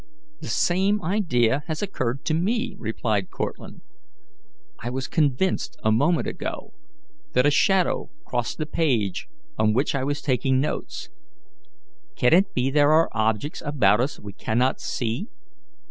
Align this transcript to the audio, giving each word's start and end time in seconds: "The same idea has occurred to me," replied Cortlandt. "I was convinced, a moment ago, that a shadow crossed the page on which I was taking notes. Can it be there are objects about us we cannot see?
"The 0.39 0.47
same 0.47 0.99
idea 1.03 1.61
has 1.67 1.83
occurred 1.83 2.25
to 2.25 2.33
me," 2.33 2.73
replied 2.79 3.29
Cortlandt. 3.29 3.83
"I 4.79 4.89
was 4.89 5.07
convinced, 5.07 5.77
a 5.83 5.91
moment 5.91 6.25
ago, 6.25 6.73
that 7.33 7.45
a 7.45 7.51
shadow 7.51 8.09
crossed 8.25 8.57
the 8.57 8.65
page 8.65 9.27
on 9.59 9.73
which 9.73 9.93
I 9.93 10.03
was 10.03 10.23
taking 10.23 10.59
notes. 10.59 11.11
Can 12.15 12.33
it 12.33 12.51
be 12.55 12.71
there 12.71 12.89
are 12.91 13.09
objects 13.11 13.61
about 13.63 14.01
us 14.01 14.19
we 14.19 14.33
cannot 14.33 14.79
see? 14.79 15.27